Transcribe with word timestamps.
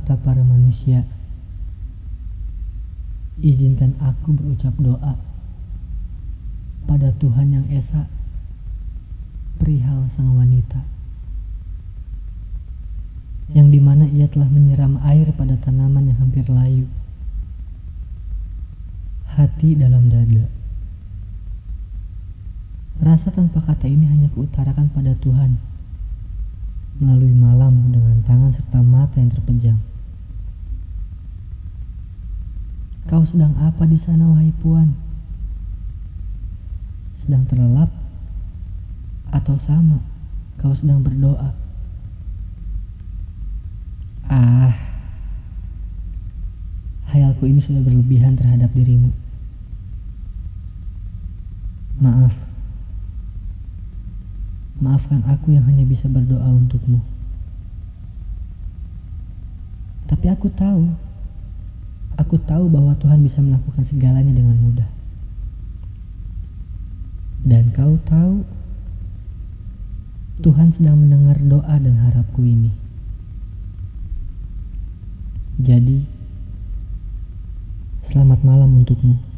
mata 0.00 0.16
para 0.16 0.40
manusia. 0.40 1.04
Izinkan 3.40 3.96
aku 4.00 4.32
berucap 4.32 4.72
doa 4.80 5.16
pada 6.88 7.12
Tuhan 7.12 7.52
yang 7.52 7.66
Esa 7.68 8.08
perihal 9.60 10.08
sang 10.08 10.40
wanita 10.40 10.80
yang 13.52 13.68
di 13.68 13.76
mana 13.82 14.08
ia 14.08 14.24
telah 14.24 14.48
menyiram 14.48 14.96
air 15.04 15.28
pada 15.36 15.58
tanaman 15.60 16.08
yang 16.08 16.18
hampir 16.22 16.48
layu 16.48 16.88
hati 19.36 19.76
dalam 19.76 20.08
dada 20.08 20.48
rasa 23.04 23.28
tanpa 23.28 23.60
kata 23.60 23.84
ini 23.84 24.08
hanya 24.08 24.28
keutarakan 24.32 24.88
pada 24.92 25.12
Tuhan 25.18 25.69
melalui 26.98 27.36
malam 27.36 27.94
dengan 27.94 28.18
tangan 28.26 28.50
serta 28.50 28.82
mata 28.82 29.20
yang 29.22 29.30
terpejam 29.30 29.78
Kau 33.10 33.26
sedang 33.26 33.58
apa 33.58 33.90
di 33.90 33.98
sana, 33.98 34.22
wahai 34.30 34.54
Puan? 34.62 34.94
Sedang 37.18 37.42
terlelap? 37.42 37.90
Atau 39.34 39.58
sama, 39.58 39.98
kau 40.62 40.70
sedang 40.78 41.02
berdoa? 41.02 41.50
Ah, 44.30 44.70
hayalku 47.10 47.50
ini 47.50 47.58
sudah 47.58 47.82
berlebihan 47.82 48.38
terhadap 48.38 48.70
dirimu. 48.78 49.10
Maaf. 51.98 52.49
Maafkan 55.00 55.24
aku 55.24 55.56
yang 55.56 55.64
hanya 55.64 55.88
bisa 55.88 56.12
berdoa 56.12 56.44
untukmu. 56.44 57.00
Tapi 60.04 60.26
aku 60.28 60.52
tahu 60.52 60.92
Aku 62.20 62.36
tahu 62.36 62.68
bahwa 62.68 62.92
Tuhan 63.00 63.24
bisa 63.24 63.40
melakukan 63.40 63.80
segalanya 63.80 64.36
dengan 64.36 64.52
mudah. 64.60 64.90
Dan 67.40 67.72
kau 67.72 67.96
tahu, 68.04 68.44
Tuhan 70.44 70.68
sedang 70.68 71.00
mendengar 71.00 71.40
doa 71.40 71.80
dan 71.80 71.96
harapku 71.96 72.44
ini. 72.44 72.68
Jadi, 75.56 76.04
selamat 78.04 78.44
malam 78.44 78.84
untukmu. 78.84 79.29